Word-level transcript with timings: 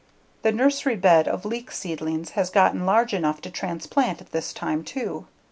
The 0.41 0.51
nursery 0.51 0.95
bed 0.95 1.27
of 1.27 1.45
leek 1.45 1.69
seedlings 1.71 2.31
has 2.31 2.49
gotten 2.49 2.87
large 2.87 3.13
enough 3.13 3.39
to 3.41 3.51
transplant 3.51 4.19
at 4.19 4.31
this 4.31 4.51
time, 4.51 4.83
too. 4.83 5.27